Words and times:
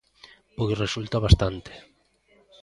Pois 0.55 0.79
resulta 0.83 1.23
bastante. 1.25 1.71